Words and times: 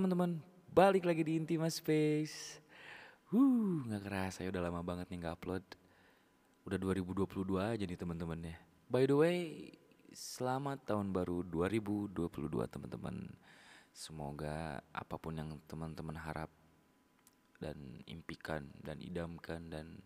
teman-teman, 0.00 0.40
balik 0.72 1.04
lagi 1.04 1.20
di 1.20 1.36
Intima 1.36 1.68
Space. 1.68 2.56
Huh, 3.28 3.84
nggak 3.84 4.00
kerasa 4.08 4.40
ya 4.40 4.48
udah 4.48 4.64
lama 4.64 4.80
banget 4.80 5.12
nih 5.12 5.20
nggak 5.20 5.36
upload. 5.36 5.60
Udah 6.64 6.80
2022 6.80 7.60
aja 7.60 7.84
nih 7.84 8.00
teman-teman 8.00 8.48
ya. 8.48 8.56
By 8.88 9.04
the 9.04 9.12
way, 9.12 9.68
selamat 10.08 10.88
tahun 10.88 11.12
baru 11.12 11.44
2022 11.44 12.16
teman-teman. 12.72 13.28
Semoga 13.92 14.80
apa 14.88 15.20
pun 15.20 15.36
yang 15.36 15.60
teman-teman 15.68 16.16
harap 16.16 16.48
dan 17.60 18.00
impikan 18.08 18.72
dan 18.80 19.04
idamkan 19.04 19.68
dan 19.68 20.00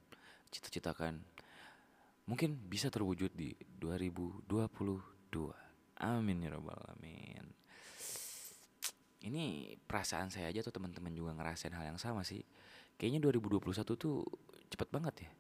cita-citakan 0.51 1.23
mungkin 2.27 2.59
bisa 2.67 2.91
terwujud 2.91 3.31
di 3.31 3.55
2022. 3.79 4.51
Amin 6.03 6.43
ya 6.43 6.51
rabbal 6.51 6.83
alamin 6.83 7.64
ini 9.25 9.73
perasaan 9.89 10.29
saya 10.29 10.53
aja 10.53 10.61
tuh 10.61 10.77
teman-teman 10.77 11.09
juga 11.17 11.33
ngerasain 11.33 11.73
hal 11.73 11.97
yang 11.97 12.01
sama 12.01 12.21
sih. 12.21 12.45
Kayaknya 13.01 13.33
2021 13.33 13.97
tuh 13.97 14.21
cepet 14.69 14.89
banget 14.93 15.15
ya. 15.25 15.31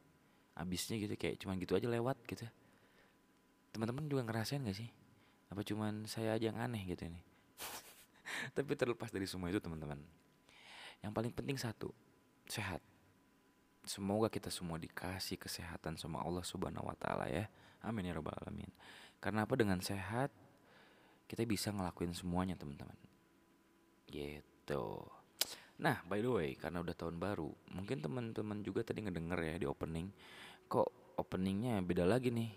Abisnya 0.56 0.96
gitu 0.96 1.12
kayak 1.20 1.36
cuman 1.44 1.60
gitu 1.60 1.76
aja 1.76 1.84
lewat 1.84 2.16
gitu. 2.24 2.48
Teman-teman 3.76 4.08
juga 4.08 4.24
ngerasain 4.24 4.64
gak 4.64 4.78
sih? 4.78 4.88
Apa 5.52 5.60
cuman 5.60 6.08
saya 6.08 6.32
aja 6.32 6.48
yang 6.48 6.56
aneh 6.56 6.80
gitu 6.88 7.04
ini? 7.04 7.20
Tapi 8.56 8.72
terlepas 8.72 9.12
dari 9.12 9.28
semua 9.28 9.52
itu 9.52 9.60
teman-teman. 9.60 10.00
Yang 11.04 11.12
paling 11.12 11.32
penting 11.36 11.60
satu, 11.60 11.92
sehat. 12.48 12.80
Semoga 13.84 14.32
kita 14.32 14.48
semua 14.48 14.80
dikasih 14.80 15.36
kesehatan 15.36 16.00
sama 16.00 16.24
Allah 16.24 16.40
Subhanahu 16.40 16.88
wa 16.88 16.96
taala 16.96 17.28
ya. 17.28 17.52
Amin 17.84 18.08
ya 18.08 18.16
rabbal 18.16 18.32
alamin. 18.40 18.72
Karena 19.20 19.44
apa 19.44 19.52
dengan 19.60 19.76
sehat 19.84 20.32
kita 21.28 21.44
bisa 21.44 21.68
ngelakuin 21.68 22.16
semuanya 22.16 22.56
teman-teman 22.56 23.03
Gitu. 24.14 24.86
Nah, 25.82 25.98
by 26.06 26.22
the 26.22 26.30
way, 26.30 26.50
karena 26.54 26.78
udah 26.86 26.94
tahun 26.94 27.18
baru, 27.18 27.50
mungkin 27.74 27.98
teman-teman 27.98 28.62
juga 28.62 28.86
tadi 28.86 29.02
ngedenger 29.02 29.40
ya 29.42 29.54
di 29.58 29.66
opening, 29.66 30.06
kok 30.70 31.18
openingnya 31.18 31.82
beda 31.82 32.06
lagi 32.06 32.30
nih. 32.30 32.54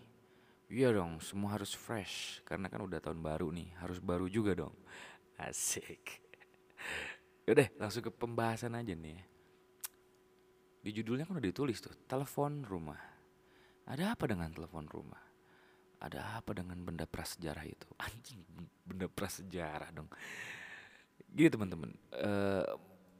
Iya 0.69 0.93
dong, 0.93 1.17
semua 1.23 1.57
harus 1.57 1.73
fresh 1.73 2.45
karena 2.45 2.69
kan 2.69 2.85
udah 2.85 3.01
tahun 3.01 3.25
baru 3.25 3.49
nih, 3.49 3.73
harus 3.81 3.97
baru 3.97 4.29
juga 4.29 4.53
dong. 4.53 4.75
Asik. 5.41 6.21
Udah, 7.49 7.65
langsung 7.81 8.05
ke 8.05 8.11
pembahasan 8.13 8.77
aja 8.77 8.93
nih 8.93 9.17
ya. 9.17 9.23
Di 10.83 10.91
judulnya 10.93 11.25
kan 11.25 11.41
udah 11.41 11.49
ditulis 11.49 11.81
tuh, 11.81 11.95
telepon 12.05 12.61
rumah. 12.67 13.01
Ada 13.87 14.13
apa 14.13 14.29
dengan 14.29 14.53
telepon 14.53 14.85
rumah? 14.85 15.23
Ada 15.97 16.37
apa 16.37 16.53
dengan 16.53 16.77
benda 16.85 17.09
prasejarah 17.09 17.65
itu? 17.65 17.87
Anjing, 18.05 18.45
benda 18.85 19.09
prasejarah 19.09 19.89
dong. 19.89 20.11
Gini 21.27 21.49
teman-teman, 21.51 21.91
uh, 22.17 22.65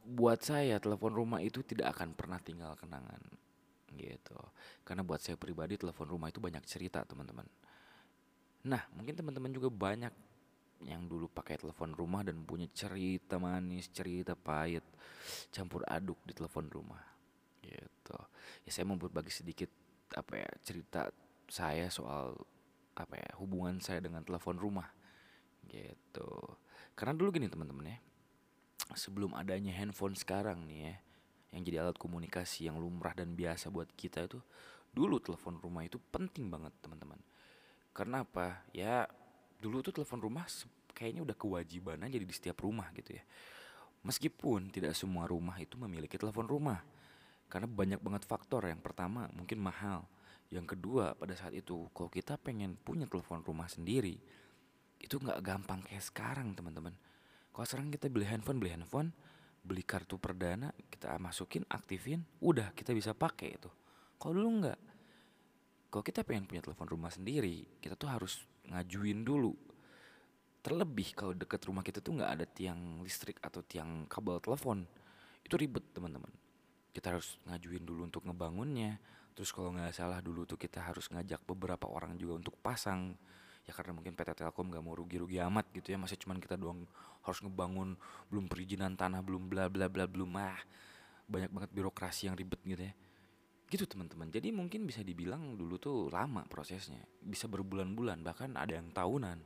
buat 0.08 0.40
saya 0.40 0.80
telepon 0.80 1.12
rumah 1.12 1.44
itu 1.44 1.60
tidak 1.68 2.00
akan 2.00 2.16
pernah 2.16 2.40
tinggal 2.40 2.74
kenangan 2.80 3.20
gitu. 3.94 4.38
Karena 4.88 5.04
buat 5.04 5.20
saya 5.20 5.36
pribadi 5.36 5.76
telepon 5.76 6.08
rumah 6.08 6.32
itu 6.32 6.40
banyak 6.40 6.64
cerita 6.64 7.04
teman-teman. 7.04 7.46
Nah 8.68 8.84
mungkin 8.96 9.16
teman-teman 9.16 9.52
juga 9.52 9.68
banyak 9.68 10.14
yang 10.86 11.10
dulu 11.10 11.26
pakai 11.34 11.58
telepon 11.58 11.90
rumah 11.98 12.22
dan 12.22 12.38
punya 12.46 12.70
cerita 12.70 13.42
manis, 13.42 13.90
cerita 13.90 14.38
pahit, 14.38 14.86
campur 15.50 15.82
aduk 15.90 16.22
di 16.24 16.38
telepon 16.38 16.70
rumah 16.70 17.02
gitu. 17.66 18.18
Ya 18.64 18.70
saya 18.70 18.86
mau 18.86 19.00
berbagi 19.00 19.34
sedikit 19.34 19.72
apa 20.14 20.40
ya 20.40 20.50
cerita 20.64 21.12
saya 21.50 21.92
soal 21.92 22.38
apa 22.98 23.16
ya 23.18 23.30
hubungan 23.42 23.82
saya 23.82 24.00
dengan 24.00 24.22
telepon 24.22 24.56
rumah 24.56 24.88
gitu. 25.66 26.30
Karena 26.98 27.14
dulu 27.14 27.30
gini 27.30 27.46
teman-teman 27.46 27.94
ya, 27.94 27.98
sebelum 28.98 29.38
adanya 29.38 29.70
handphone 29.78 30.18
sekarang 30.18 30.66
nih 30.66 30.80
ya 30.90 30.96
yang 31.56 31.62
jadi 31.64 31.78
alat 31.86 31.96
komunikasi 31.96 32.68
yang 32.68 32.76
lumrah 32.82 33.16
dan 33.16 33.38
biasa 33.38 33.72
buat 33.72 33.88
kita 33.96 34.28
itu 34.28 34.42
dulu 34.92 35.22
telepon 35.22 35.62
rumah 35.62 35.86
itu 35.86 36.02
penting 36.12 36.50
banget 36.50 36.74
teman-teman. 36.82 37.22
Karena 37.94 38.26
apa? 38.26 38.66
Ya 38.74 39.06
dulu 39.62 39.86
tuh 39.86 39.94
telepon 39.94 40.22
rumah 40.22 40.50
kayaknya 40.92 41.22
udah 41.22 41.38
kewajiban 41.38 42.02
aja 42.02 42.18
di 42.18 42.26
setiap 42.34 42.66
rumah 42.66 42.90
gitu 42.98 43.16
ya. 43.16 43.24
Meskipun 44.02 44.74
tidak 44.74 44.98
semua 44.98 45.30
rumah 45.30 45.58
itu 45.62 45.78
memiliki 45.78 46.18
telepon 46.18 46.50
rumah 46.50 46.82
karena 47.48 47.70
banyak 47.70 48.02
banget 48.02 48.26
faktor. 48.26 48.66
Yang 48.66 48.82
pertama 48.84 49.30
mungkin 49.38 49.62
mahal. 49.62 50.04
Yang 50.50 50.78
kedua 50.78 51.14
pada 51.14 51.36
saat 51.36 51.54
itu 51.54 51.88
kalau 51.94 52.10
kita 52.10 52.40
pengen 52.40 52.80
punya 52.82 53.06
telepon 53.06 53.44
rumah 53.44 53.68
sendiri 53.68 54.18
itu 54.98 55.22
nggak 55.22 55.40
gampang 55.46 55.82
kayak 55.86 56.04
sekarang 56.04 56.58
teman-teman 56.58 56.96
kalau 57.58 57.66
sekarang 57.66 57.90
kita 57.90 58.06
beli 58.14 58.30
handphone, 58.30 58.62
beli 58.62 58.70
handphone, 58.70 59.10
beli 59.66 59.82
kartu 59.82 60.22
perdana, 60.22 60.70
kita 60.94 61.18
masukin, 61.18 61.66
aktifin, 61.66 62.22
udah 62.38 62.70
kita 62.78 62.94
bisa 62.94 63.18
pakai 63.18 63.58
itu. 63.58 63.66
Kalau 64.22 64.38
dulu 64.38 64.62
enggak. 64.62 64.78
Kalau 65.90 66.04
kita 66.06 66.22
pengen 66.22 66.46
punya 66.46 66.62
telepon 66.62 66.86
rumah 66.86 67.10
sendiri, 67.10 67.82
kita 67.82 67.98
tuh 67.98 68.14
harus 68.14 68.46
ngajuin 68.70 69.26
dulu. 69.26 69.58
Terlebih 70.62 71.18
kalau 71.18 71.34
deket 71.34 71.66
rumah 71.66 71.82
kita 71.82 71.98
tuh 71.98 72.22
nggak 72.22 72.30
ada 72.38 72.46
tiang 72.46 73.02
listrik 73.02 73.42
atau 73.42 73.66
tiang 73.66 74.06
kabel 74.06 74.38
telepon, 74.38 74.86
itu 75.42 75.58
ribet 75.58 75.98
teman-teman. 75.98 76.30
Kita 76.94 77.18
harus 77.18 77.42
ngajuin 77.50 77.82
dulu 77.82 78.06
untuk 78.06 78.22
ngebangunnya. 78.30 79.02
Terus 79.34 79.50
kalau 79.50 79.74
nggak 79.74 79.98
salah 79.98 80.22
dulu 80.22 80.46
tuh 80.46 80.62
kita 80.62 80.86
harus 80.86 81.10
ngajak 81.10 81.42
beberapa 81.42 81.90
orang 81.90 82.14
juga 82.22 82.38
untuk 82.38 82.54
pasang 82.62 83.18
ya 83.68 83.76
karena 83.76 83.92
mungkin 83.92 84.16
PT 84.16 84.32
Telkom 84.32 84.72
gak 84.72 84.80
mau 84.80 84.96
rugi-rugi 84.96 85.44
amat 85.44 85.68
gitu 85.76 85.92
ya 85.92 86.00
masih 86.00 86.16
cuman 86.24 86.40
kita 86.40 86.56
doang 86.56 86.88
harus 87.28 87.44
ngebangun 87.44 88.00
belum 88.32 88.48
perizinan 88.48 88.96
tanah 88.96 89.20
belum 89.20 89.52
bla 89.52 89.68
bla 89.68 89.92
bla 89.92 90.08
belum 90.08 90.40
ah 90.40 90.56
banyak 91.28 91.52
banget 91.52 91.72
birokrasi 91.76 92.32
yang 92.32 92.40
ribet 92.40 92.64
gitu 92.64 92.80
ya. 92.88 92.96
Gitu 93.68 93.84
teman-teman. 93.84 94.32
Jadi 94.32 94.56
mungkin 94.56 94.88
bisa 94.88 95.04
dibilang 95.04 95.60
dulu 95.60 95.76
tuh 95.76 96.08
lama 96.08 96.48
prosesnya 96.48 97.04
bisa 97.20 97.52
berbulan-bulan 97.52 98.24
bahkan 98.24 98.56
ada 98.56 98.80
yang 98.80 98.96
tahunan. 98.96 99.44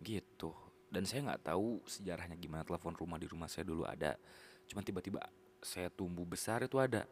Gitu. 0.00 0.50
Dan 0.88 1.04
saya 1.04 1.28
nggak 1.28 1.52
tahu 1.52 1.84
sejarahnya 1.84 2.40
gimana 2.40 2.64
telepon 2.64 2.96
rumah 2.96 3.20
di 3.20 3.28
rumah 3.28 3.52
saya 3.52 3.68
dulu 3.68 3.84
ada. 3.84 4.16
Cuman 4.64 4.80
tiba-tiba 4.80 5.20
saya 5.60 5.92
tumbuh 5.92 6.24
besar 6.24 6.64
itu 6.64 6.80
ada. 6.80 7.04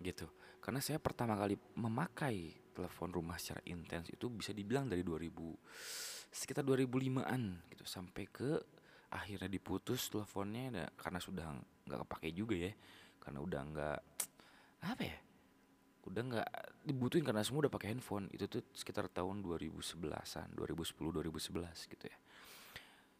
Gitu. 0.00 0.24
Karena 0.64 0.80
saya 0.80 0.96
pertama 0.96 1.36
kali 1.36 1.60
memakai 1.76 2.63
telepon 2.74 3.14
rumah 3.14 3.38
secara 3.38 3.62
intens 3.70 4.10
itu 4.10 4.26
bisa 4.28 4.50
dibilang 4.50 4.90
dari 4.90 5.06
2000 5.06 5.30
sekitar 6.34 6.66
2005-an 6.66 7.70
gitu 7.70 7.86
sampai 7.86 8.26
ke 8.26 8.58
akhirnya 9.14 9.46
diputus 9.46 10.10
teleponnya 10.10 10.62
ya, 10.74 10.86
karena 10.98 11.22
sudah 11.22 11.46
nggak 11.86 12.00
kepake 12.02 12.34
juga 12.34 12.58
ya 12.58 12.72
karena 13.22 13.38
udah 13.38 13.60
nggak 13.70 13.98
apa 14.84 15.02
ya 15.06 15.18
udah 16.04 16.20
nggak 16.20 16.48
dibutuhin 16.84 17.24
karena 17.24 17.40
semua 17.40 17.64
udah 17.64 17.72
pakai 17.72 17.96
handphone. 17.96 18.28
Itu 18.28 18.44
tuh 18.44 18.60
sekitar 18.76 19.08
tahun 19.08 19.40
2011-an 19.40 20.52
2010 20.52 21.00
2011 21.00 21.92
gitu 21.96 22.04
ya. 22.04 22.16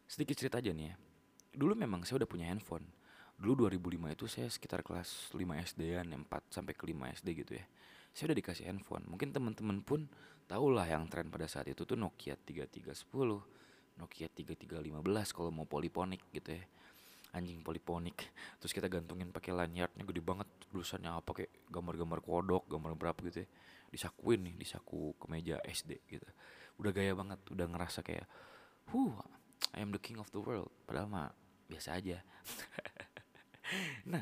Sedikit 0.05 0.35
cerita 0.37 0.61
aja 0.61 0.69
nih 0.69 0.93
ya. 0.93 0.95
Dulu 1.57 1.73
memang 1.73 2.05
saya 2.05 2.21
udah 2.21 2.29
punya 2.29 2.45
handphone. 2.45 2.85
Dulu 3.41 3.65
2005 3.67 4.15
itu 4.15 4.25
saya 4.29 4.47
sekitar 4.53 4.85
kelas 4.85 5.33
5 5.33 5.41
SD-an 5.73 6.13
4 6.29 6.53
sampai 6.53 6.77
ke 6.77 6.85
5 6.85 7.17
SD 7.19 7.27
gitu 7.41 7.57
ya 7.57 7.65
saya 8.15 8.31
udah 8.31 8.37
dikasih 8.39 8.71
handphone. 8.71 9.03
Mungkin 9.11 9.35
teman-teman 9.35 9.83
pun 9.83 10.07
tau 10.47 10.71
lah 10.71 10.87
yang 10.87 11.11
tren 11.11 11.27
pada 11.27 11.51
saat 11.51 11.67
itu 11.67 11.83
tuh 11.83 11.99
Nokia 11.99 12.39
3310 12.39 13.11
Nokia 13.99 14.31
3315 14.31 15.35
kalau 15.35 15.51
mau 15.51 15.67
poliponik 15.67 16.23
gitu 16.31 16.55
ya. 16.55 16.63
Anjing 17.35 17.59
poliponik. 17.59 18.31
Terus 18.63 18.71
kita 18.71 18.87
gantungin 18.87 19.35
pakai 19.35 19.51
lanyardnya 19.51 20.07
gede 20.07 20.23
banget 20.23 20.47
tulisannya 20.71 21.11
apa 21.11 21.43
kayak 21.43 21.51
gambar-gambar 21.67 22.19
kodok 22.23 22.63
gambar 22.71 22.95
berapa 22.95 23.19
gitu 23.27 23.43
ya. 23.43 23.49
Disakuin 23.91 24.47
nih 24.47 24.55
disaku 24.55 25.11
ke 25.19 25.27
meja 25.27 25.59
SD 25.67 25.99
gitu. 26.07 26.27
Udah 26.79 26.95
gaya 26.95 27.11
banget 27.11 27.39
udah 27.51 27.67
ngerasa 27.67 27.99
kayak 27.99 28.23
huh 28.95 29.11
I 29.75 29.83
am 29.83 29.91
the 29.91 29.99
king 29.99 30.15
of 30.23 30.31
the 30.31 30.39
world. 30.39 30.71
Padahal 30.87 31.11
mah 31.11 31.27
biasa 31.67 31.99
aja. 31.99 32.23
Nah 34.05 34.21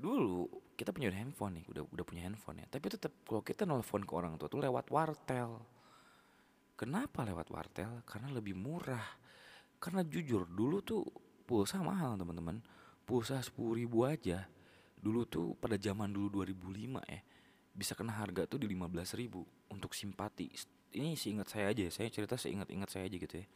dulu 0.00 0.48
kita 0.76 0.92
punya 0.92 1.08
handphone 1.10 1.60
nih 1.60 1.64
udah 1.72 1.82
udah 1.88 2.04
punya 2.04 2.28
handphone 2.28 2.60
ya. 2.60 2.66
Tapi 2.68 2.86
tetap 2.92 3.12
kalau 3.24 3.40
kita 3.40 3.64
nelfon 3.64 4.04
ke 4.04 4.12
orang 4.12 4.36
tua 4.36 4.52
tuh 4.52 4.60
lewat 4.60 4.92
wartel. 4.92 5.58
Kenapa 6.76 7.24
lewat 7.24 7.48
wartel? 7.48 8.04
Karena 8.04 8.28
lebih 8.28 8.52
murah. 8.52 9.16
Karena 9.80 10.04
jujur 10.04 10.44
dulu 10.44 10.84
tuh 10.84 11.02
pulsa 11.48 11.80
mahal 11.80 12.20
teman-teman. 12.20 12.60
Pulsa 13.08 13.40
sepuluh 13.40 13.80
ribu 13.80 14.04
aja. 14.04 14.44
Dulu 15.00 15.24
tuh 15.24 15.56
pada 15.56 15.80
zaman 15.80 16.12
dulu 16.12 16.44
2005 16.44 17.00
ya 17.08 17.20
bisa 17.76 17.92
kena 17.92 18.16
harga 18.16 18.48
tuh 18.48 18.64
di 18.64 18.72
15 18.72 19.20
ribu 19.20 19.44
untuk 19.68 19.92
simpati 19.92 20.48
ini 20.96 21.12
seingat 21.12 21.52
saya 21.52 21.68
aja 21.68 21.84
saya 21.92 22.08
cerita 22.08 22.40
seingat-ingat 22.40 22.88
saya 22.88 23.04
aja 23.04 23.16
gitu 23.20 23.34
ya. 23.36 23.46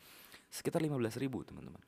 Sekitar 0.53 0.85
15 0.85 1.17
ribu 1.17 1.41
teman-teman. 1.41 1.81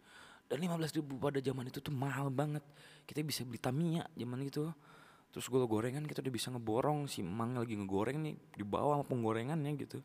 Dan 0.49 0.65
15 0.65 0.97
ribu 0.97 1.21
pada 1.21 1.43
zaman 1.45 1.69
itu 1.69 1.85
tuh 1.85 1.93
mahal 1.93 2.33
banget. 2.33 2.65
Kita 3.05 3.21
bisa 3.21 3.45
beli 3.45 3.61
Tamiya 3.61 4.09
zaman 4.17 4.41
itu 4.49 4.65
terus 5.33 5.49
gue 5.49 5.65
gorengan 5.65 6.05
kita 6.05 6.21
udah 6.21 6.35
bisa 6.35 6.53
ngeborong 6.53 7.09
si 7.09 7.25
emang 7.25 7.57
lagi 7.57 7.73
ngegoreng 7.73 8.21
nih 8.21 8.37
di 8.53 8.65
bawah 8.69 9.01
sama 9.01 9.09
penggorengannya 9.09 9.73
gitu. 9.81 9.99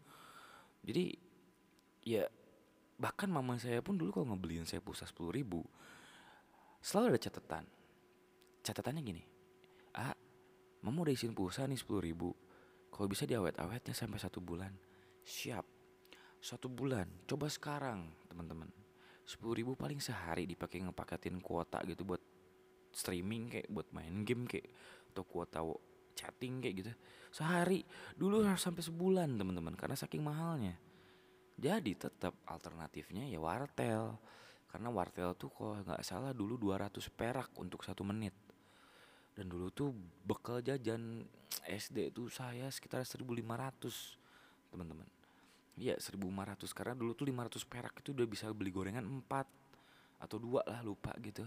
Jadi 0.88 1.12
ya 2.08 2.24
bahkan 2.96 3.28
mama 3.28 3.60
saya 3.60 3.84
pun 3.84 4.00
dulu 4.00 4.10
kalau 4.16 4.34
ngebeliin 4.34 4.64
saya 4.64 4.80
pulsa 4.80 5.04
sepuluh 5.04 5.36
ribu 5.36 5.62
selalu 6.80 7.14
ada 7.14 7.22
catatan. 7.28 7.64
Catatannya 8.64 9.02
gini 9.04 9.24
ah 10.00 10.16
mau 10.88 11.04
udah 11.04 11.12
isiin 11.12 11.36
pulsa 11.36 11.68
nih 11.68 11.76
sepuluh 11.76 12.00
ribu 12.00 12.32
kalau 12.88 13.12
bisa 13.12 13.28
diawet-awetnya 13.28 13.92
sampai 13.92 14.18
satu 14.18 14.40
bulan. 14.40 14.72
Siap. 15.28 15.66
Satu 16.40 16.72
bulan 16.72 17.28
coba 17.28 17.52
sekarang 17.52 18.08
teman-teman. 18.32 18.72
sepuluh 19.28 19.60
ribu 19.60 19.76
paling 19.76 20.00
sehari 20.00 20.48
dipakai 20.48 20.80
ngepaketin 20.88 21.44
kuota 21.44 21.84
gitu 21.84 22.08
buat 22.08 22.24
streaming 22.96 23.52
kayak 23.52 23.68
buat 23.68 23.92
main 23.92 24.24
game 24.24 24.48
kayak 24.48 24.72
atau 25.18 25.26
kuota 25.26 25.66
chatting 26.14 26.62
kayak 26.62 26.76
gitu 26.86 26.92
sehari 27.34 27.82
dulu 28.14 28.46
harus 28.46 28.62
sampai 28.62 28.86
sebulan 28.86 29.38
teman-teman 29.38 29.74
karena 29.78 29.94
saking 29.98 30.26
mahalnya. 30.26 30.78
Jadi 31.58 31.98
tetap 31.98 32.38
alternatifnya 32.46 33.26
ya 33.26 33.42
wartel 33.42 34.18
karena 34.70 34.94
wartel 34.94 35.34
tuh 35.34 35.50
kok 35.50 35.90
nggak 35.90 36.06
salah 36.06 36.34
dulu 36.34 36.58
200 36.58 37.02
perak 37.14 37.50
untuk 37.58 37.82
satu 37.82 38.06
menit. 38.06 38.34
Dan 39.34 39.50
dulu 39.54 39.70
tuh 39.70 39.94
bekal 40.26 40.66
jajan 40.66 41.26
SD 41.66 42.14
tuh 42.14 42.30
saya 42.30 42.70
sekitar 42.70 43.06
1500 43.06 43.42
teman-teman. 44.74 45.06
Iya 45.78 45.98
1500 46.02 46.74
karena 46.74 46.94
dulu 46.98 47.14
tuh 47.14 47.30
500 47.30 47.62
perak 47.70 47.94
itu 48.02 48.18
udah 48.18 48.26
bisa 48.26 48.50
beli 48.54 48.74
gorengan 48.74 49.06
4 49.06 50.26
atau 50.26 50.38
dua 50.42 50.66
lah 50.66 50.82
lupa 50.82 51.14
gitu. 51.22 51.46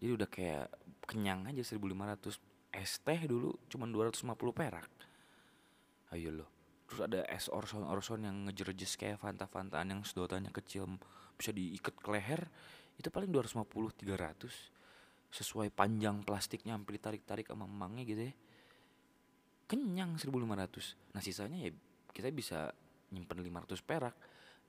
Jadi 0.00 0.10
udah 0.12 0.28
kayak 0.28 0.68
kenyang 1.08 1.48
aja 1.48 1.64
1500 1.64 2.53
es 2.74 2.98
teh 3.00 3.20
dulu 3.24 3.54
cuma 3.70 3.86
250 3.86 4.34
perak. 4.50 4.90
Ayo 6.10 6.30
loh. 6.34 6.50
Terus 6.90 7.00
ada 7.06 7.20
es 7.30 7.46
orson 7.48 7.86
orson 7.86 8.26
yang 8.26 8.36
ngejerjes 8.50 8.98
kayak 8.98 9.22
fanta 9.22 9.46
fantaan 9.48 9.94
yang 9.94 10.00
sedotannya 10.02 10.52
kecil 10.52 10.86
bisa 11.34 11.50
diikat 11.50 11.94
ke 11.98 12.08
leher 12.12 12.46
itu 12.94 13.10
paling 13.10 13.30
250 13.30 13.66
300 14.06 15.34
sesuai 15.34 15.74
panjang 15.74 16.22
plastiknya 16.22 16.78
hampir 16.78 17.02
ditarik-tarik 17.02 17.50
sama 17.50 17.66
emangnya 17.66 18.04
gitu 18.06 18.22
ya. 18.30 18.34
Kenyang 19.64 20.20
1500 20.20 21.16
nah 21.16 21.22
sisanya 21.24 21.58
ya 21.66 21.70
kita 22.14 22.30
bisa 22.30 22.70
nyimpen 23.10 23.42
500 23.42 23.80
perak. 23.82 24.14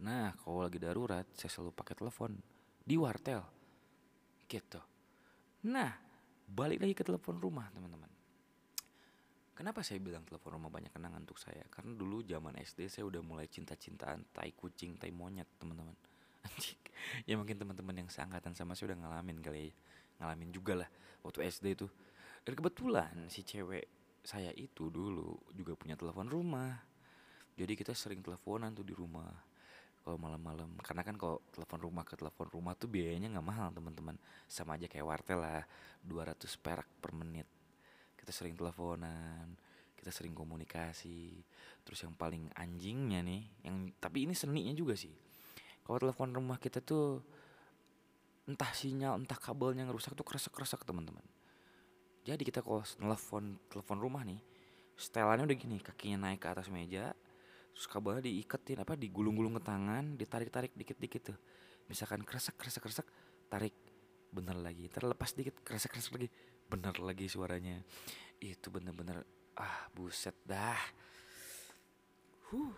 Nah 0.01 0.33
kalau 0.41 0.65
lagi 0.65 0.81
darurat 0.81 1.25
saya 1.37 1.51
selalu 1.51 1.75
pakai 1.75 1.93
telepon 1.93 2.31
di 2.81 2.95
wartel. 2.97 3.43
Gitu. 4.49 4.81
Nah 5.69 6.04
balik 6.49 6.81
lagi 6.81 6.93
ke 6.93 7.03
telepon 7.03 7.37
rumah 7.41 7.67
teman-teman. 7.73 8.09
Kenapa 9.55 9.79
saya 9.87 10.03
bilang 10.03 10.27
telepon 10.27 10.59
rumah 10.59 10.67
banyak 10.67 10.91
kenangan 10.91 11.23
untuk 11.23 11.39
saya? 11.39 11.63
Karena 11.71 11.95
dulu 11.95 12.19
zaman 12.27 12.59
SD 12.59 12.91
saya 12.91 13.07
udah 13.07 13.23
mulai 13.23 13.47
cinta-cintaan 13.47 14.35
tai 14.35 14.51
kucing, 14.51 14.99
tai 14.99 15.15
monyet, 15.15 15.47
teman-teman. 15.55 15.95
ya 17.29 17.39
mungkin 17.39 17.55
teman-teman 17.55 18.03
yang 18.03 18.09
seangkatan 18.11 18.51
sama 18.51 18.75
saya 18.75 18.91
udah 18.93 19.07
ngalamin 19.07 19.39
kali 19.39 19.71
ya. 19.71 19.73
Ngalamin 20.19 20.49
juga 20.51 20.83
lah 20.83 20.89
waktu 21.23 21.47
SD 21.47 21.65
itu 21.75 21.87
dan 22.45 22.53
kebetulan 22.53 23.25
si 23.27 23.41
cewek 23.41 23.89
saya 24.21 24.53
itu 24.53 24.93
dulu 24.93 25.33
juga 25.57 25.73
punya 25.73 25.97
telepon 25.97 26.29
rumah. 26.29 26.77
Jadi 27.57 27.73
kita 27.73 27.97
sering 27.97 28.21
teleponan 28.21 28.75
tuh 28.77 28.85
di 28.85 28.93
rumah 28.93 29.31
kalau 30.05 30.21
malam-malam. 30.21 30.69
Karena 30.85 31.01
kan 31.01 31.17
kalau 31.17 31.41
telepon 31.49 31.81
rumah 31.81 32.05
ke 32.05 32.13
telepon 32.13 32.45
rumah 32.53 32.77
tuh 32.77 32.85
biayanya 32.85 33.33
nggak 33.33 33.47
mahal 33.49 33.73
teman-teman. 33.73 34.15
Sama 34.45 34.77
aja 34.77 34.85
kayak 34.85 35.01
wartel 35.01 35.41
lah 35.41 35.65
200 36.05 36.45
perak 36.61 36.85
per 37.01 37.11
menit. 37.17 37.49
Kita 38.13 38.29
sering 38.29 38.53
teleponan 38.53 39.57
kita 40.05 40.13
sering 40.13 40.37
komunikasi. 40.37 41.41
Terus 41.81 42.05
yang 42.05 42.13
paling 42.13 42.53
anjingnya 42.53 43.25
nih 43.25 43.41
yang 43.65 43.89
tapi 43.97 44.29
ini 44.29 44.37
seninya 44.37 44.69
juga 44.77 44.93
sih. 44.93 45.09
Kalau 45.81 45.97
telepon 45.97 46.29
rumah 46.29 46.61
kita 46.61 46.77
tuh 46.77 47.25
entah 48.45 48.69
sinyal 48.69 49.17
entah 49.17 49.41
kabelnya 49.41 49.81
yang 49.81 49.89
rusak 49.89 50.13
tuh 50.13 50.21
kresek 50.21 50.53
kresek 50.53 50.85
teman-teman. 50.85 51.25
Jadi 52.21 52.45
kita 52.45 52.61
kalau 52.61 52.85
telepon 52.85 53.57
telepon 53.65 53.97
rumah 53.97 54.21
nih 54.21 54.37
setelannya 54.93 55.49
udah 55.49 55.57
gini 55.57 55.81
kakinya 55.81 56.29
naik 56.29 56.45
ke 56.45 56.53
atas 56.53 56.69
meja 56.69 57.17
terus 57.75 57.91
kabelnya 57.91 58.23
diiketin 58.23 58.79
apa 58.79 58.95
digulung-gulung 58.95 59.59
ke 59.59 59.63
tangan 59.67 60.15
ditarik-tarik 60.15 60.71
dikit-dikit 60.79 61.35
tuh. 61.35 61.39
Misalkan 61.91 62.23
kresek 62.23 62.55
kresek 62.55 62.87
kresek 62.87 63.07
tarik 63.51 63.75
bener 64.31 64.55
lagi. 64.55 64.87
Terlepas 64.87 65.35
dikit 65.35 65.59
kresek 65.59 65.91
kresek 65.91 66.15
lagi 66.15 66.31
bener 66.71 66.95
lagi 67.03 67.27
suaranya. 67.27 67.83
Itu 68.39 68.71
bener-bener 68.71 69.27
ah 69.59 69.91
buset 69.91 70.39
dah. 70.47 70.79
Huh. 72.47 72.71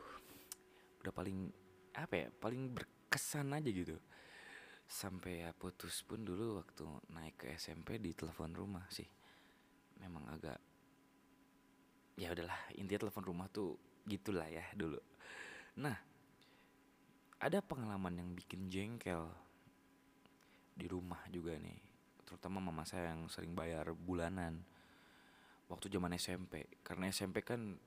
Udah 1.05 1.13
paling 1.13 1.45
apa 1.93 2.13
ya 2.17 2.27
paling 2.33 2.73
berkesan 2.73 3.53
aja 3.53 3.69
gitu. 3.69 4.01
Sampai 4.89 5.45
ya 5.45 5.53
putus 5.53 6.01
pun 6.01 6.25
dulu 6.25 6.57
waktu 6.57 6.89
naik 7.13 7.45
ke 7.45 7.53
SMP 7.53 8.01
di 8.01 8.17
telepon 8.17 8.49
rumah 8.49 8.89
sih. 8.89 9.05
Memang 10.01 10.25
agak 10.25 10.57
ya 12.17 12.33
udahlah 12.33 12.73
intinya 12.73 13.05
telepon 13.05 13.29
rumah 13.29 13.45
tuh 13.53 13.77
gitulah 14.07 14.47
ya 14.47 14.63
dulu. 14.73 14.97
Nah 15.83 15.97
ada 17.37 17.59
pengalaman 17.61 18.17
yang 18.17 18.29
bikin 18.33 18.71
jengkel 18.71 19.29
di 20.73 20.89
rumah 20.89 21.21
juga 21.29 21.53
nih 21.57 21.77
terutama 22.25 22.59
mama 22.59 22.83
saya 22.83 23.13
yang 23.13 23.29
sering 23.29 23.55
bayar 23.55 23.93
bulanan 23.93 24.59
waktu 25.69 25.87
zaman 25.91 26.15
SMP 26.17 26.65
karena 26.81 27.11
SMP 27.11 27.45
kan 27.45 27.77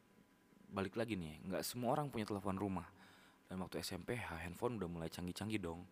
balik 0.71 0.95
lagi 0.95 1.19
nih 1.19 1.43
nggak 1.51 1.67
semua 1.67 1.99
orang 1.99 2.09
punya 2.09 2.27
telepon 2.31 2.57
rumah. 2.57 2.87
Dan 3.51 3.59
waktu 3.67 3.83
SMP 3.83 4.15
handphone 4.15 4.79
udah 4.79 4.87
mulai 4.87 5.11
canggih-canggih 5.11 5.59
dong. 5.59 5.83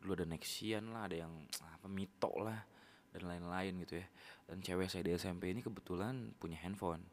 Dulu 0.00 0.16
ada 0.16 0.24
Nexian 0.24 0.88
lah 0.88 1.04
ada 1.04 1.28
yang 1.28 1.32
apa 1.76 1.84
Mito 1.84 2.32
lah 2.40 2.64
dan 3.12 3.28
lain-lain 3.28 3.84
gitu 3.84 4.00
ya. 4.00 4.06
Dan 4.48 4.64
cewek 4.64 4.88
saya 4.88 5.04
di 5.04 5.12
SMP 5.12 5.52
ini 5.52 5.60
kebetulan 5.60 6.32
punya 6.40 6.56
handphone. 6.64 7.04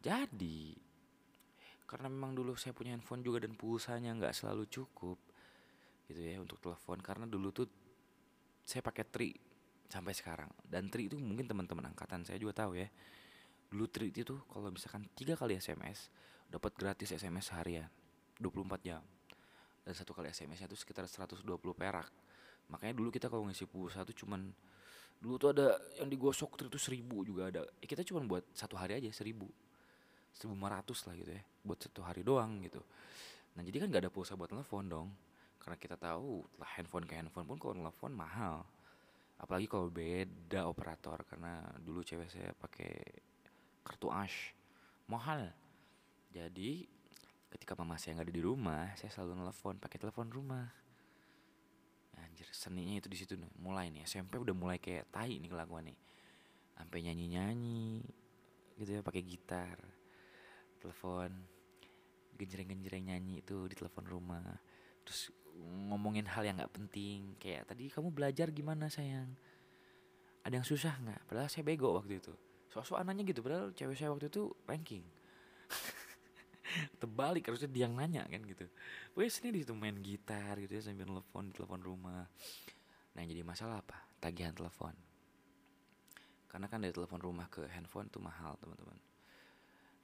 Jadi 0.00 0.72
karena 1.86 2.10
memang 2.10 2.34
dulu 2.34 2.58
saya 2.58 2.74
punya 2.74 2.98
handphone 2.98 3.22
juga 3.22 3.46
dan 3.46 3.54
pulsanya 3.54 4.10
nggak 4.18 4.34
selalu 4.34 4.66
cukup 4.66 5.18
gitu 6.10 6.18
ya 6.18 6.42
untuk 6.42 6.58
telepon. 6.58 6.98
Karena 6.98 7.30
dulu 7.30 7.54
tuh 7.54 7.66
saya 8.66 8.82
pakai 8.82 9.06
tri 9.06 9.30
sampai 9.86 10.10
sekarang. 10.10 10.50
Dan 10.66 10.90
tri 10.90 11.06
itu 11.06 11.14
mungkin 11.18 11.46
teman-teman 11.46 11.94
angkatan 11.94 12.26
saya 12.26 12.42
juga 12.42 12.66
tahu 12.66 12.74
ya. 12.74 12.90
Dulu 13.70 13.86
tri 13.86 14.10
itu 14.10 14.34
kalau 14.50 14.74
misalkan 14.74 15.06
tiga 15.14 15.38
kali 15.38 15.58
SMS 15.58 16.10
dapat 16.50 16.74
gratis 16.74 17.14
SMS 17.14 17.54
harian 17.54 17.86
24 18.42 18.82
jam. 18.82 19.02
Dan 19.86 19.94
satu 19.94 20.10
kali 20.10 20.34
SMS-nya 20.34 20.66
itu 20.66 20.74
sekitar 20.74 21.06
120 21.06 21.46
perak. 21.70 22.10
Makanya 22.74 22.98
dulu 22.98 23.14
kita 23.14 23.30
kalau 23.30 23.46
ngisi 23.46 23.70
pulsa 23.70 24.02
tuh 24.02 24.18
cuman 24.18 24.50
dulu 25.22 25.38
tuh 25.38 25.54
ada 25.54 25.78
yang 26.02 26.10
digosok 26.10 26.58
itu 26.66 26.74
seribu 26.82 27.22
juga 27.22 27.54
ada. 27.54 27.62
Eh, 27.78 27.86
kita 27.86 28.02
cuman 28.02 28.26
buat 28.26 28.42
satu 28.50 28.74
hari 28.74 28.98
aja 28.98 29.14
seribu 29.14 29.46
seribu 30.36 30.52
lima 30.52 30.68
ratus 30.76 31.08
lah 31.08 31.16
gitu 31.16 31.32
ya 31.32 31.42
buat 31.64 31.80
satu 31.80 32.04
hari 32.04 32.20
doang 32.20 32.60
gitu. 32.60 32.84
Nah 33.56 33.64
jadi 33.64 33.80
kan 33.80 33.88
gak 33.88 34.02
ada 34.04 34.12
pulsa 34.12 34.36
buat 34.36 34.52
telepon 34.52 34.84
dong 34.84 35.08
karena 35.56 35.80
kita 35.80 35.96
tahu 35.96 36.44
lah 36.60 36.68
handphone 36.76 37.08
ke 37.08 37.16
handphone 37.16 37.48
pun 37.48 37.56
kalau 37.56 37.74
telepon 37.74 38.12
mahal. 38.12 38.68
Apalagi 39.40 39.66
kalau 39.66 39.88
beda 39.88 40.68
operator 40.68 41.24
karena 41.24 41.64
dulu 41.80 42.04
cewek 42.04 42.28
saya 42.28 42.52
pakai 42.52 42.92
kartu 43.80 44.12
ash 44.12 44.52
mahal. 45.08 45.48
Jadi 46.30 46.84
ketika 47.48 47.72
mama 47.72 47.96
saya 47.96 48.20
nggak 48.20 48.28
ada 48.28 48.36
di 48.36 48.44
rumah 48.44 48.92
saya 49.00 49.08
selalu 49.08 49.40
nelfon 49.40 49.80
pakai 49.80 49.96
telepon 49.96 50.28
rumah. 50.28 50.68
Anjir 52.16 52.48
seninya 52.52 53.00
itu 53.00 53.08
di 53.08 53.16
situ 53.16 53.36
nih 53.40 53.48
mulai 53.60 53.88
nih 53.88 54.04
SMP 54.04 54.36
udah 54.36 54.52
mulai 54.52 54.76
kayak 54.76 55.08
tai 55.08 55.40
nih 55.40 55.48
kelakuan 55.48 55.88
nih. 55.88 55.98
Sampai 56.76 57.00
nyanyi 57.00 57.26
nyanyi 57.32 58.04
gitu 58.76 59.00
ya 59.00 59.00
pakai 59.00 59.24
gitar 59.24 59.95
telepon 60.86 61.30
genjreng 62.36 62.68
genjreng 62.68 63.04
nyanyi 63.08 63.40
itu 63.40 63.66
di 63.66 63.74
telepon 63.74 64.04
rumah. 64.06 64.44
Terus 65.02 65.32
ngomongin 65.88 66.28
hal 66.28 66.44
yang 66.44 66.60
nggak 66.60 66.74
penting 66.76 67.34
kayak 67.40 67.64
tadi 67.66 67.88
kamu 67.88 68.12
belajar 68.12 68.52
gimana 68.52 68.92
sayang? 68.92 69.32
Ada 70.44 70.62
yang 70.62 70.68
susah 70.68 70.94
nggak? 71.02 71.20
Padahal 71.26 71.50
saya 71.50 71.64
bego 71.66 71.96
waktu 71.96 72.22
itu. 72.22 72.32
Sosok 72.70 73.00
anaknya 73.00 73.26
gitu 73.32 73.40
padahal 73.40 73.72
cewek 73.72 73.96
saya 73.96 74.12
waktu 74.12 74.28
itu 74.28 74.52
ranking. 74.68 75.02
Terbalik 77.00 77.48
harusnya 77.48 77.72
dia 77.72 77.88
yang 77.88 77.96
nanya 77.96 78.22
kan 78.28 78.44
gitu. 78.44 78.68
Pokoknya 79.16 79.32
sini 79.32 79.48
di 79.56 79.58
situ 79.64 79.72
main 79.72 79.96
gitar 80.04 80.60
gitu 80.60 80.76
ya 80.76 80.82
sambil 80.84 81.08
telepon 81.08 81.50
telepon 81.50 81.80
rumah. 81.80 82.28
Nah 83.16 83.22
jadi 83.24 83.42
masalah 83.42 83.80
apa? 83.80 83.96
Tagihan 84.20 84.52
telepon. 84.52 84.92
Karena 86.46 86.66
kan 86.68 86.84
dari 86.84 86.92
telepon 86.92 87.18
rumah 87.18 87.48
ke 87.48 87.64
handphone 87.72 88.12
tuh 88.12 88.20
mahal 88.20 88.54
teman-teman 88.60 89.15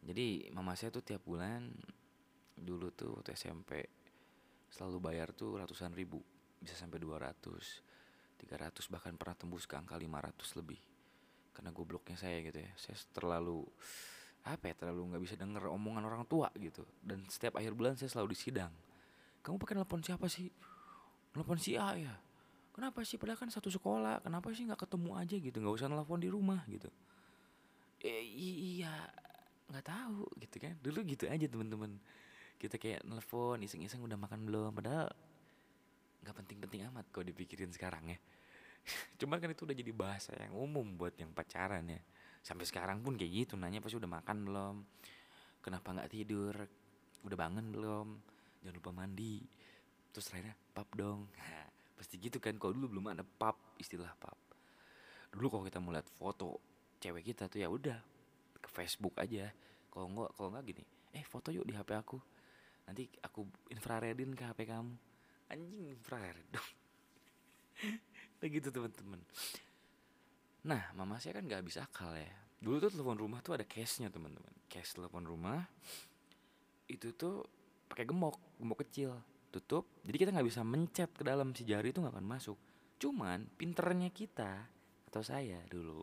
jadi 0.03 0.51
mama 0.51 0.75
saya 0.75 0.91
tuh 0.91 1.03
tiap 1.03 1.23
bulan 1.23 1.71
dulu 2.59 2.91
tuh 2.93 3.19
waktu 3.19 3.35
SMP 3.35 3.87
selalu 4.69 4.99
bayar 4.99 5.31
tuh 5.33 5.59
ratusan 5.59 5.95
ribu 5.95 6.21
bisa 6.59 6.75
sampai 6.79 6.99
200 6.99 8.43
300 8.43 8.75
bahkan 8.91 9.15
pernah 9.15 9.39
tembus 9.39 9.71
ke 9.71 9.79
angka 9.79 9.95
500 9.95 10.59
lebih. 10.59 10.81
Karena 11.55 11.71
gobloknya 11.71 12.19
saya 12.19 12.43
gitu 12.43 12.59
ya 12.59 12.71
saya 12.75 12.99
terlalu 13.15 13.63
apa 14.43 14.67
ya 14.67 14.75
terlalu 14.75 15.15
nggak 15.15 15.23
bisa 15.23 15.35
denger 15.39 15.71
omongan 15.71 16.03
orang 16.03 16.27
tua 16.27 16.51
gitu. 16.59 16.83
Dan 16.99 17.23
setiap 17.31 17.63
akhir 17.63 17.79
bulan 17.79 17.95
saya 17.95 18.11
selalu 18.11 18.35
disidang 18.35 18.75
kamu 19.43 19.59
pakai 19.59 19.75
telepon 19.75 20.01
siapa 20.07 20.27
sih? 20.31 20.49
Telepon 21.35 21.59
si 21.59 21.75
A 21.75 21.99
ya? 21.99 22.15
Kenapa 22.73 23.03
sih? 23.03 23.19
Padahal 23.19 23.43
kan 23.43 23.51
satu 23.51 23.69
sekolah 23.69 24.23
kenapa 24.23 24.55
sih 24.55 24.65
nggak 24.65 24.87
ketemu 24.87 25.11
aja 25.19 25.37
gitu? 25.37 25.57
Nggak 25.59 25.75
usah 25.83 25.87
nelfon 25.91 26.23
di 26.23 26.31
rumah 26.31 26.63
gitu. 26.71 26.89
Eh, 28.03 28.23
iya 28.79 28.91
nggak 29.73 29.89
tahu 29.89 30.29
gitu 30.37 30.57
kan. 30.61 30.77
Dulu 30.85 30.99
gitu 31.09 31.25
aja 31.27 31.47
teman-teman. 31.49 31.97
Kita 32.61 32.77
kayak 32.77 33.09
nelfon 33.09 33.65
iseng-iseng 33.65 34.05
udah 34.05 34.21
makan 34.21 34.45
belum? 34.45 34.71
Padahal 34.77 35.09
nggak 36.23 36.37
penting-penting 36.45 36.87
amat 36.93 37.09
kok 37.11 37.25
dipikirin 37.25 37.73
sekarang 37.73 38.13
ya. 38.13 38.19
Cuman 39.19 39.41
kan 39.41 39.51
itu 39.51 39.65
udah 39.65 39.75
jadi 39.75 39.93
bahasa 39.97 40.37
yang 40.37 40.55
umum 40.55 40.85
buat 40.95 41.17
yang 41.17 41.33
pacaran 41.33 41.89
ya. 41.89 42.01
Sampai 42.45 42.69
sekarang 42.69 43.01
pun 43.01 43.17
kayak 43.17 43.49
gitu 43.49 43.55
nanya 43.57 43.81
pasti 43.81 43.97
udah 43.97 44.11
makan 44.11 44.37
belum? 44.45 44.77
Kenapa 45.65 45.97
nggak 45.97 46.11
tidur? 46.13 46.55
Udah 47.25 47.37
bangun 47.39 47.67
belum? 47.73 48.07
Jangan 48.63 48.77
lupa 48.77 48.91
mandi. 48.93 49.43
Terus 50.13 50.29
akhirnya 50.31 50.55
pap 50.77 50.91
dong. 50.93 51.27
Pasti 51.99 52.19
gitu 52.19 52.43
kan. 52.43 52.59
Kalau 52.59 52.75
dulu 52.75 52.99
belum 52.99 53.15
ada 53.15 53.23
pap 53.23 53.79
istilah 53.79 54.11
pap. 54.19 54.37
Dulu 55.33 55.47
kalau 55.49 55.65
kita 55.65 55.79
mau 55.81 55.95
lihat 55.95 56.07
foto 56.19 56.61
cewek 57.03 57.35
kita 57.35 57.51
tuh 57.51 57.59
ya 57.63 57.67
udah 57.67 58.12
ke 58.63 58.71
Facebook 58.71 59.19
aja. 59.19 59.51
Kalau 59.91 60.07
nggak 60.09 60.31
kalau 60.39 60.49
nggak 60.55 60.65
gini 60.71 60.85
eh 61.13 61.25
foto 61.27 61.53
yuk 61.53 61.67
di 61.69 61.75
HP 61.77 61.91
aku. 61.93 62.19
Nanti 62.89 63.07
aku 63.21 63.45
infraredin 63.69 64.33
ke 64.33 64.43
HP 64.47 64.71
kamu. 64.71 64.95
Anjing 65.53 65.85
infrared 65.93 66.49
dong 66.49 66.71
begitu 68.41 68.73
teman-teman. 68.73 69.21
Nah 70.65 70.95
mama 70.97 71.19
saya 71.19 71.39
kan 71.39 71.45
nggak 71.45 71.61
habis 71.61 71.77
akal 71.77 72.15
ya. 72.17 72.31
Dulu 72.63 72.79
tuh 72.79 72.91
telepon 72.95 73.19
rumah 73.19 73.43
tuh 73.43 73.59
ada 73.59 73.67
cashnya 73.67 74.09
teman-teman. 74.09 74.55
Cash 74.71 74.97
telepon 74.97 75.27
rumah 75.27 75.67
itu 76.89 77.13
tuh 77.13 77.45
pakai 77.91 78.09
gembok 78.09 78.39
gembok 78.57 78.87
kecil. 78.87 79.19
Tutup 79.53 79.85
jadi 80.07 80.17
kita 80.17 80.31
nggak 80.33 80.49
bisa 80.49 80.65
mencet 80.65 81.11
ke 81.13 81.23
dalam. 81.27 81.53
Si 81.53 81.69
jari 81.69 81.93
itu 81.93 82.01
nggak 82.01 82.17
akan 82.17 82.27
masuk. 82.27 82.59
Cuman 82.97 83.45
pinternya 83.59 84.09
kita 84.09 84.65
atau 85.13 85.21
saya 85.21 85.61
dulu 85.69 86.01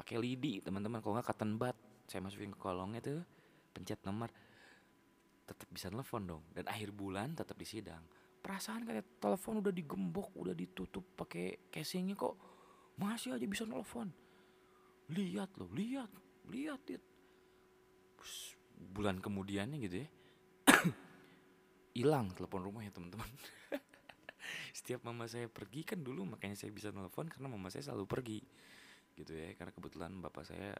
pakai 0.00 0.16
lidi 0.16 0.64
teman-teman. 0.64 1.04
Kalau 1.04 1.20
nggak 1.20 1.28
cotton 1.28 1.60
bud. 1.60 1.76
Saya 2.08 2.24
masukin 2.24 2.56
ke 2.56 2.58
kolongnya 2.58 3.00
tuh 3.04 3.20
pencet 3.76 4.00
nomor. 4.08 4.32
Tetap 5.44 5.68
bisa 5.68 5.92
telepon 5.92 6.22
dong. 6.24 6.42
Dan 6.56 6.64
akhir 6.66 6.96
bulan 6.96 7.36
tetap 7.36 7.60
disidang 7.60 8.02
perasaan 8.40 8.88
kayak 8.88 9.20
telepon 9.20 9.60
udah 9.60 9.68
digembok 9.68 10.32
udah 10.32 10.56
ditutup 10.56 11.04
pakai 11.12 11.68
casingnya 11.68 12.16
kok. 12.16 12.40
Masih 12.96 13.36
aja 13.36 13.44
bisa 13.44 13.68
telepon 13.68 14.08
lihat 15.10 15.50
loh 15.58 15.70
lihat 15.74 16.10
lihat 16.46 16.80
lihat 16.86 17.02
bulan 18.94 19.18
kemudiannya 19.18 19.78
gitu 19.82 19.96
ya 20.06 20.08
hilang 21.98 22.30
telepon 22.32 22.62
rumah 22.62 22.86
ya 22.86 22.94
teman-teman. 22.94 23.26
Setiap 24.78 25.02
mama 25.02 25.26
saya 25.26 25.50
pergi 25.50 25.82
kan 25.82 25.98
dulu 26.00 26.24
makanya 26.24 26.54
saya 26.54 26.70
bisa 26.70 26.94
telepon 26.94 27.26
karena 27.26 27.50
mama 27.50 27.68
saya 27.68 27.90
selalu 27.90 28.06
pergi 28.06 28.38
gitu 29.20 29.32
ya 29.36 29.52
karena 29.54 29.72
kebetulan 29.74 30.12
bapak 30.18 30.44
saya 30.48 30.72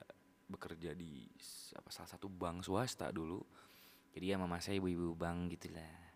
bekerja 0.51 0.97
di 0.97 1.31
apa 1.79 1.89
salah 1.95 2.11
satu 2.11 2.27
bank 2.27 2.67
swasta 2.67 3.13
dulu. 3.15 3.39
Jadi 4.11 4.35
ya 4.35 4.37
mama 4.41 4.59
saya 4.59 4.83
ibu-ibu 4.83 5.15
bank 5.15 5.55
gitulah 5.55 6.11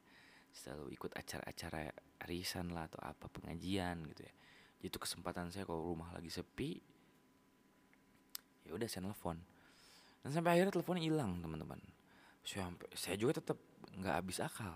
selalu 0.50 0.94
ikut 0.94 1.14
acara-acara 1.14 1.90
arisan 2.26 2.74
lah 2.74 2.90
atau 2.90 2.98
apa 3.02 3.30
pengajian 3.30 4.02
gitu 4.10 4.26
ya. 4.26 4.32
Jadi 4.82 4.86
itu 4.90 4.98
kesempatan 4.98 5.54
saya 5.54 5.62
kalau 5.62 5.86
rumah 5.86 6.10
lagi 6.10 6.30
sepi 6.30 6.82
ya 8.64 8.72
udah 8.72 8.88
saya 8.88 9.04
telepon 9.04 9.36
dan 10.24 10.30
sampai 10.32 10.56
akhirnya 10.56 10.72
teleponnya 10.72 11.04
hilang 11.04 11.38
teman-teman. 11.44 11.80
Saya 12.40 12.72
saya 12.96 13.16
juga 13.20 13.44
tetap 13.44 13.60
nggak 13.94 14.14
habis 14.24 14.40
akal. 14.40 14.74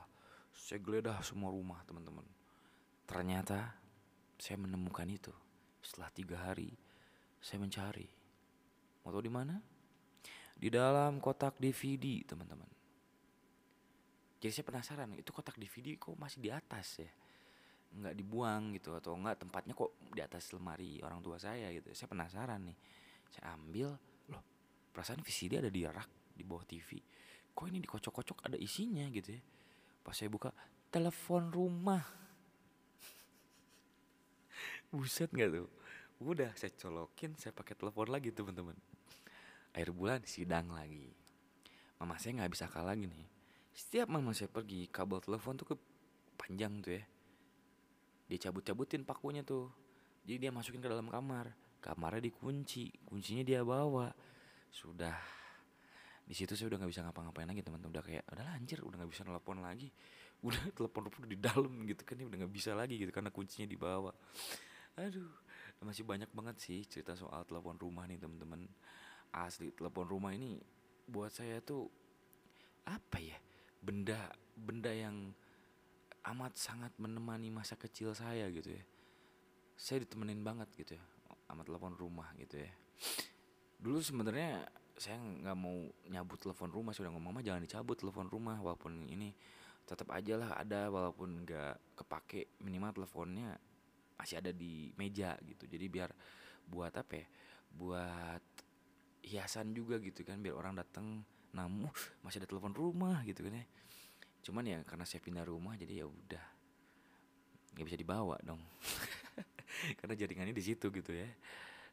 Saya 0.52 0.78
geledah 0.84 1.18
semua 1.24 1.48
rumah 1.48 1.80
teman-teman. 1.88 2.24
Ternyata 3.08 3.72
saya 4.36 4.60
menemukan 4.60 5.08
itu 5.08 5.32
setelah 5.80 6.12
tiga 6.12 6.36
hari 6.36 6.76
saya 7.38 7.58
mencari. 7.62 8.06
Mau 9.02 9.10
tahu 9.14 9.24
di 9.24 9.32
mana? 9.32 9.56
Di 10.58 10.68
dalam 10.68 11.22
kotak 11.22 11.56
DVD 11.56 12.26
teman-teman. 12.26 12.66
Jadi 14.38 14.52
saya 14.54 14.66
penasaran 14.66 15.10
itu 15.18 15.30
kotak 15.34 15.58
DVD 15.58 15.98
kok 15.98 16.14
masih 16.18 16.38
di 16.42 16.50
atas 16.50 17.02
ya? 17.02 17.10
Nggak 17.88 18.14
dibuang 18.14 18.74
gitu 18.76 18.94
atau 18.94 19.16
nggak 19.18 19.46
tempatnya 19.46 19.74
kok 19.74 19.98
di 20.12 20.20
atas 20.22 20.50
lemari 20.54 20.98
orang 21.02 21.22
tua 21.22 21.38
saya 21.38 21.70
gitu. 21.74 21.90
Saya 21.94 22.10
penasaran 22.10 22.60
nih. 22.68 22.78
Saya 23.30 23.54
ambil 23.54 23.94
loh 24.30 24.42
perasaan 24.94 25.22
VCD 25.22 25.58
ada 25.58 25.70
di 25.70 25.82
rak 25.86 26.34
di 26.38 26.46
bawah 26.46 26.62
TV 26.62 27.02
kok 27.58 27.66
ini 27.66 27.82
dikocok-kocok 27.82 28.46
ada 28.46 28.54
isinya 28.54 29.02
gitu 29.10 29.34
ya? 29.34 29.42
Pas 30.06 30.14
saya 30.14 30.30
buka 30.30 30.54
telepon 30.94 31.50
rumah. 31.50 32.06
Buset 34.94 35.34
nggak 35.34 35.50
tuh 35.58 35.66
udah 36.18 36.50
saya 36.58 36.74
colokin 36.74 37.38
saya 37.38 37.54
pakai 37.54 37.78
telepon 37.78 38.10
lagi 38.10 38.34
teman-teman. 38.34 38.74
Akhir 39.70 39.94
bulan 39.94 40.26
sidang 40.26 40.74
lagi. 40.74 41.14
Mama 42.02 42.18
saya 42.18 42.42
nggak 42.42 42.50
bisa 42.50 42.66
kalah 42.66 42.94
lagi 42.94 43.06
nih. 43.06 43.26
Setiap 43.70 44.10
mama 44.10 44.34
saya 44.34 44.50
pergi 44.50 44.90
kabel 44.90 45.22
telepon 45.22 45.54
tuh 45.54 45.74
ke 45.74 45.76
panjang 46.34 46.82
tuh 46.82 46.98
ya. 46.98 47.04
Dia 48.26 48.50
cabut-cabutin 48.50 49.06
pakunya 49.06 49.46
tuh. 49.46 49.70
Jadi 50.26 50.36
dia 50.42 50.50
masukin 50.50 50.82
ke 50.82 50.90
dalam 50.90 51.06
kamar. 51.06 51.54
Kamarnya 51.78 52.26
dikunci 52.26 52.90
kuncinya 53.06 53.46
dia 53.46 53.62
bawa. 53.62 54.10
Sudah. 54.74 55.14
Di 56.26 56.34
situ 56.34 56.58
saya 56.58 56.74
udah 56.74 56.82
nggak 56.82 56.90
bisa 56.90 57.02
ngapa-ngapain 57.06 57.46
lagi 57.46 57.62
teman-teman. 57.62 57.94
Udah 57.94 58.02
kayak 58.02 58.26
udah 58.26 58.44
lanjir 58.58 58.82
udah 58.82 58.96
nggak 58.98 59.10
bisa 59.14 59.22
nelpon 59.22 59.62
lagi. 59.62 59.90
Udah 60.46 60.70
telepon 60.70 61.10
telepon 61.10 61.26
di 61.26 61.34
dalam 61.34 61.82
gitu 61.82 62.06
kan 62.06 62.14
ya 62.14 62.30
udah 62.30 62.38
nggak 62.46 62.54
bisa 62.54 62.70
lagi 62.70 62.94
gitu 62.94 63.10
karena 63.10 63.26
kuncinya 63.34 63.66
dibawa. 63.66 64.14
Aduh 64.94 65.47
masih 65.82 66.02
banyak 66.02 66.30
banget 66.34 66.56
sih 66.58 66.82
cerita 66.86 67.14
soal 67.14 67.46
telepon 67.46 67.78
rumah 67.78 68.04
nih 68.10 68.18
teman-teman 68.18 68.66
asli 69.30 69.70
telepon 69.70 70.08
rumah 70.08 70.34
ini 70.34 70.58
buat 71.06 71.30
saya 71.30 71.62
tuh 71.62 71.86
apa 72.88 73.18
ya 73.20 73.38
benda 73.78 74.32
benda 74.58 74.90
yang 74.90 75.30
amat 76.34 76.58
sangat 76.58 76.92
menemani 76.98 77.48
masa 77.48 77.78
kecil 77.78 78.12
saya 78.12 78.50
gitu 78.50 78.74
ya. 78.74 78.84
Saya 79.78 80.02
ditemenin 80.02 80.42
banget 80.42 80.68
gitu 80.74 80.98
ya 80.98 81.04
amat 81.48 81.64
telepon 81.68 81.94
rumah 81.96 82.28
gitu 82.36 82.60
ya. 82.60 82.72
Dulu 83.78 83.98
sebenarnya 84.02 84.66
saya 84.98 85.16
nggak 85.16 85.56
mau 85.56 85.86
nyabut 86.10 86.42
telepon 86.42 86.74
rumah 86.74 86.90
sudah 86.90 87.14
ngomong 87.14 87.38
mah 87.38 87.44
jangan 87.44 87.62
dicabut 87.62 87.94
telepon 87.94 88.26
rumah 88.26 88.58
walaupun 88.58 89.06
ini 89.06 89.30
tetap 89.86 90.10
aja 90.10 90.34
lah 90.36 90.50
ada 90.58 90.90
walaupun 90.90 91.46
nggak 91.46 91.96
kepake 91.96 92.58
minimal 92.60 92.92
teleponnya 92.92 93.56
masih 94.18 94.42
ada 94.42 94.50
di 94.50 94.90
meja 94.98 95.38
gitu. 95.46 95.64
Jadi 95.70 95.86
biar 95.86 96.10
buat 96.68 96.92
apa 96.92 97.14
ya 97.16 97.26
buat 97.68 98.42
hiasan 99.24 99.72
juga 99.72 100.02
gitu 100.02 100.26
kan 100.26 100.40
biar 100.40 100.56
orang 100.56 100.76
datang 100.76 101.22
namu 101.52 101.88
masih 102.24 102.42
ada 102.42 102.48
telepon 102.50 102.74
rumah 102.74 103.22
gitu 103.24 103.46
kan 103.46 103.62
ya. 103.62 103.66
Cuman 104.42 104.64
ya 104.66 104.78
karena 104.82 105.06
saya 105.06 105.22
pindah 105.22 105.46
rumah 105.46 105.78
jadi 105.78 106.02
ya 106.02 106.06
udah 106.10 106.44
nggak 107.78 107.86
bisa 107.86 107.98
dibawa 107.98 108.36
dong. 108.42 108.60
Karena 110.02 110.18
jaringannya 110.18 110.56
di 110.56 110.64
situ 110.64 110.90
gitu 110.90 111.14
ya. 111.14 111.28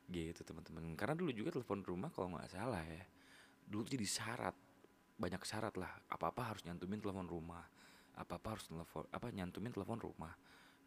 Gitu 0.10 0.42
teman-teman. 0.42 0.98
Karena 0.98 1.14
dulu 1.14 1.30
juga 1.30 1.54
telepon 1.54 1.86
rumah 1.86 2.10
kalau 2.10 2.34
nggak 2.34 2.50
salah 2.50 2.82
ya 2.82 3.06
dulu 3.66 3.82
jadi 3.82 4.06
syarat 4.06 4.56
banyak 5.18 5.42
syarat 5.46 5.74
lah. 5.78 5.94
Apa 6.10 6.34
apa 6.34 6.56
harus 6.56 6.66
nyantumin 6.66 6.98
telepon 6.98 7.30
rumah 7.30 7.66
apa 8.16 8.40
apa 8.40 8.56
harus 8.56 8.66
telepon 8.72 9.04
apa 9.12 9.28
nyantumin 9.32 9.72
telepon 9.76 10.00
rumah. 10.00 10.34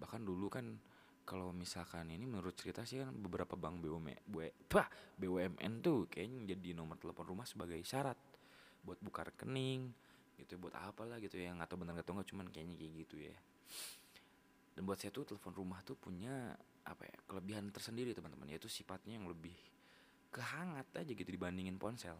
Bahkan 0.00 0.20
dulu 0.24 0.48
kan 0.48 0.64
kalau 1.28 1.52
misalkan 1.52 2.08
ini 2.08 2.24
menurut 2.24 2.56
cerita 2.56 2.88
sih 2.88 3.04
kan 3.04 3.12
beberapa 3.12 3.52
bank 3.52 3.84
BUMN 3.84 4.32
BUMN 5.20 5.72
tuh 5.84 6.08
kayaknya 6.08 6.56
jadi 6.56 6.72
nomor 6.72 6.96
telepon 6.96 7.28
rumah 7.28 7.44
sebagai 7.44 7.76
syarat 7.84 8.16
buat 8.80 8.96
buka 9.04 9.28
rekening 9.28 9.92
gitu 10.40 10.56
buat 10.56 10.72
apa 10.72 11.04
lah 11.04 11.20
gitu 11.20 11.36
ya 11.36 11.52
nggak 11.52 11.68
tahu 11.68 11.84
benar 11.84 12.00
tahu 12.00 12.16
nggak 12.16 12.28
cuman 12.32 12.46
kayaknya 12.48 12.80
kayak 12.80 12.92
gitu 13.04 13.16
ya. 13.28 13.36
Dan 14.72 14.88
buat 14.88 14.96
saya 14.96 15.12
tuh 15.12 15.28
telepon 15.28 15.52
rumah 15.52 15.84
tuh 15.84 16.00
punya 16.00 16.56
apa 16.88 17.04
ya 17.04 17.16
kelebihan 17.28 17.68
tersendiri 17.68 18.16
teman-teman 18.16 18.48
yaitu 18.48 18.72
sifatnya 18.72 19.20
yang 19.20 19.28
lebih 19.28 19.52
kehangat 20.32 20.88
aja 20.96 21.12
gitu 21.12 21.28
dibandingin 21.28 21.76
ponsel. 21.76 22.16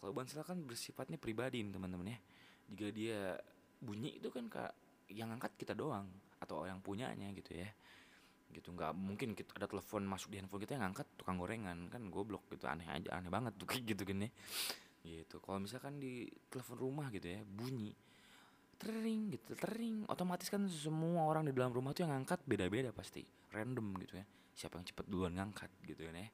Kalau 0.00 0.12
ponsel 0.16 0.40
kan 0.40 0.56
bersifatnya 0.64 1.20
pribadi 1.20 1.60
teman-teman 1.68 2.16
ya. 2.16 2.18
Jika 2.72 2.88
dia 2.96 3.20
bunyi 3.76 4.16
itu 4.16 4.32
kan 4.32 4.48
kak 4.48 4.72
yang 5.12 5.36
angkat 5.36 5.52
kita 5.60 5.76
doang 5.76 6.08
atau 6.40 6.64
yang 6.64 6.80
punyanya 6.80 7.28
gitu 7.36 7.52
ya 7.52 7.68
gitu. 8.52 8.72
Nggak 8.72 8.92
mungkin 8.96 9.32
kita 9.36 9.56
ada 9.56 9.66
telepon 9.68 10.04
masuk 10.04 10.32
di 10.32 10.40
handphone 10.40 10.62
kita 10.64 10.76
yang 10.80 10.92
angkat 10.92 11.06
tukang 11.16 11.36
gorengan. 11.36 11.88
Kan 11.92 12.08
goblok 12.08 12.48
gitu 12.52 12.68
aneh 12.68 12.88
aja 12.88 13.20
aneh 13.20 13.30
banget 13.32 13.54
tuh 13.56 13.66
kayak 13.70 13.84
gitu 13.96 14.02
kan 14.08 14.24
ya. 14.24 14.30
Gitu. 15.04 15.36
Kalau 15.40 15.58
misalkan 15.62 16.00
di 16.00 16.28
telepon 16.50 16.76
rumah 16.76 17.08
gitu 17.12 17.28
ya 17.28 17.40
bunyi 17.44 17.92
tering 18.78 19.34
gitu 19.34 19.58
tering. 19.58 20.06
Otomatis 20.06 20.46
kan 20.48 20.62
semua 20.70 21.26
orang 21.26 21.50
di 21.50 21.52
dalam 21.52 21.74
rumah 21.74 21.90
tuh 21.90 22.06
yang 22.06 22.14
ngangkat 22.14 22.40
beda-beda 22.46 22.94
pasti. 22.94 23.26
Random 23.50 23.98
gitu 24.00 24.14
ya. 24.22 24.24
Siapa 24.54 24.78
yang 24.78 24.86
cepet 24.86 25.06
duluan 25.10 25.34
ngangkat 25.34 25.70
gitu 25.84 26.06
kan 26.06 26.14
ya. 26.14 26.30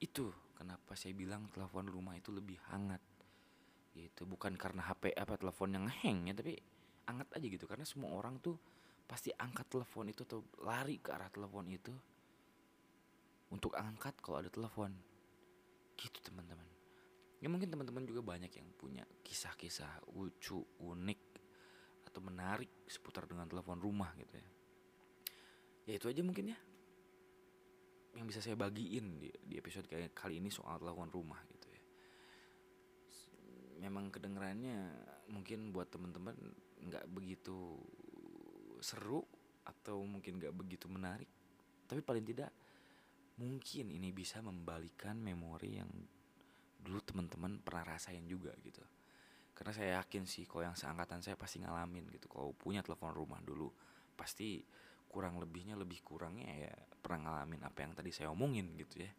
Itu 0.00 0.32
kenapa 0.56 0.96
saya 0.96 1.12
bilang 1.12 1.52
telepon 1.52 1.86
rumah 1.86 2.16
itu 2.16 2.32
lebih 2.32 2.56
hangat. 2.72 3.00
Gitu. 3.92 4.24
Bukan 4.24 4.56
karena 4.56 4.88
HP 4.88 5.12
apa 5.12 5.36
telepon 5.36 5.76
yang 5.76 5.86
hang 5.86 6.32
ya 6.32 6.34
tapi 6.34 6.56
hangat 7.04 7.28
aja 7.36 7.46
gitu. 7.46 7.68
Karena 7.68 7.84
semua 7.84 8.16
orang 8.16 8.40
tuh 8.40 8.56
pasti 9.10 9.34
angkat 9.34 9.66
telepon 9.66 10.06
itu 10.06 10.22
atau 10.22 10.46
lari 10.62 11.02
ke 11.02 11.10
arah 11.10 11.26
telepon 11.26 11.66
itu 11.66 11.90
untuk 13.50 13.74
angkat 13.74 14.14
kalau 14.22 14.38
ada 14.38 14.46
telepon. 14.46 14.94
Gitu 15.98 16.22
teman-teman. 16.22 16.70
Ya 17.42 17.50
mungkin 17.50 17.74
teman-teman 17.74 18.06
juga 18.06 18.22
banyak 18.22 18.54
yang 18.54 18.70
punya 18.78 19.02
kisah-kisah 19.26 20.14
lucu 20.14 20.62
unik 20.78 21.20
atau 22.06 22.22
menarik 22.22 22.86
seputar 22.86 23.26
dengan 23.26 23.50
telepon 23.50 23.82
rumah 23.82 24.14
gitu 24.14 24.38
ya. 24.38 24.50
Ya 25.90 25.92
itu 25.98 26.06
aja 26.06 26.22
mungkin 26.22 26.54
ya 26.54 26.58
yang 28.14 28.26
bisa 28.26 28.42
saya 28.42 28.58
bagiin 28.58 29.22
di, 29.22 29.30
di 29.42 29.54
episode 29.58 29.86
kayak 29.86 30.14
kali 30.14 30.38
ini 30.38 30.50
soal 30.54 30.78
telepon 30.78 31.10
rumah 31.10 31.42
gitu 31.50 31.66
ya. 31.66 31.82
Memang 33.82 34.14
kedengarannya 34.14 34.94
mungkin 35.34 35.74
buat 35.74 35.90
teman-teman 35.90 36.38
nggak 36.86 37.10
begitu 37.10 37.78
seru 38.82 39.22
atau 39.64 40.02
mungkin 40.02 40.40
gak 40.40 40.56
begitu 40.56 40.88
menarik 40.90 41.28
tapi 41.86 42.00
paling 42.02 42.24
tidak 42.26 42.50
mungkin 43.40 43.88
ini 43.88 44.12
bisa 44.12 44.44
membalikan 44.44 45.16
memori 45.16 45.80
yang 45.80 45.88
dulu 46.80 47.00
teman-teman 47.00 47.60
pernah 47.60 47.96
rasain 47.96 48.24
juga 48.28 48.52
gitu. 48.60 48.84
Karena 49.56 49.72
saya 49.72 49.90
yakin 50.00 50.24
sih 50.28 50.44
kalau 50.44 50.68
yang 50.68 50.76
seangkatan 50.76 51.24
saya 51.24 51.36
pasti 51.40 51.60
ngalamin 51.60 52.08
gitu. 52.12 52.28
Kalau 52.28 52.52
punya 52.52 52.84
telepon 52.84 53.12
rumah 53.16 53.40
dulu 53.40 53.72
pasti 54.16 54.60
kurang 55.10 55.40
lebihnya 55.40 55.74
lebih 55.74 56.04
kurangnya 56.06 56.48
ya 56.68 56.72
pernah 57.00 57.26
ngalamin 57.26 57.64
apa 57.66 57.78
yang 57.82 57.92
tadi 57.96 58.12
saya 58.12 58.28
omongin 58.32 58.76
gitu 58.76 59.04
ya. 59.04 59.10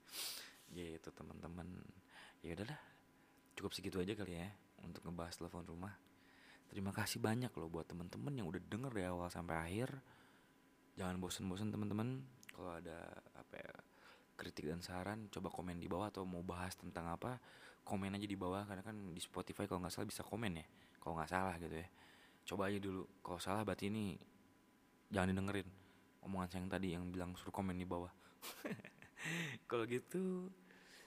Gitu 0.69 1.09
teman-teman. 1.13 1.67
Ya 2.45 2.57
udahlah 2.57 2.79
cukup 3.57 3.73
segitu 3.73 4.01
aja 4.01 4.13
kali 4.17 4.37
ya 4.37 4.49
untuk 4.81 5.05
ngebahas 5.05 5.37
telepon 5.37 5.65
rumah 5.65 5.93
Terima 6.71 6.95
kasih 6.95 7.19
banyak 7.19 7.51
loh 7.51 7.67
buat 7.67 7.83
temen-temen 7.83 8.31
yang 8.31 8.47
udah 8.47 8.63
denger 8.63 8.95
dari 8.95 9.03
awal 9.11 9.27
sampai 9.27 9.59
akhir. 9.59 9.91
Jangan 10.95 11.19
bosen-bosen 11.19 11.67
temen-temen. 11.67 12.23
Kalau 12.47 12.71
ada 12.79 13.11
apa 13.35 13.59
ya, 13.59 13.71
kritik 14.39 14.71
dan 14.71 14.79
saran, 14.79 15.27
coba 15.27 15.51
komen 15.51 15.83
di 15.83 15.91
bawah 15.91 16.07
atau 16.07 16.23
mau 16.23 16.39
bahas 16.39 16.71
tentang 16.79 17.11
apa, 17.11 17.43
komen 17.83 18.15
aja 18.15 18.23
di 18.23 18.39
bawah 18.39 18.63
karena 18.63 18.87
kan 18.87 18.95
di 18.95 19.19
Spotify 19.19 19.67
kalau 19.67 19.83
nggak 19.83 19.91
salah 19.91 20.07
bisa 20.07 20.23
komen 20.23 20.63
ya. 20.63 20.65
Kalau 21.03 21.19
nggak 21.19 21.27
salah 21.27 21.59
gitu 21.59 21.75
ya. 21.75 21.87
Coba 22.47 22.71
aja 22.71 22.79
dulu. 22.79 23.03
Kalau 23.19 23.39
salah 23.43 23.67
berarti 23.67 23.91
ini 23.91 24.15
jangan 25.11 25.35
didengerin 25.35 25.67
omongan 26.23 26.47
saya 26.47 26.59
yang 26.63 26.71
tadi 26.71 26.87
yang 26.95 27.03
bilang 27.11 27.35
suruh 27.35 27.51
komen 27.51 27.75
di 27.75 27.83
bawah. 27.83 28.15
kalau 29.69 29.83
gitu 29.91 30.47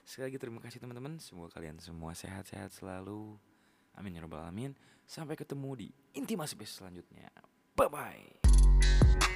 sekali 0.05 0.29
lagi 0.29 0.37
terima 0.37 0.61
kasih 0.61 0.77
teman-teman. 0.77 1.17
Semoga 1.17 1.57
kalian 1.57 1.81
semua 1.81 2.13
sehat-sehat 2.13 2.69
selalu. 2.69 3.41
Amin 3.95 4.15
ya 4.15 4.21
rabbal 4.23 4.43
alamin. 4.43 4.75
Sampai 5.05 5.37
ketemu 5.37 5.69
di 5.75 5.87
intimasi 6.17 6.57
selanjutnya. 6.65 7.29
Bye 7.75 7.89
bye. 7.91 9.34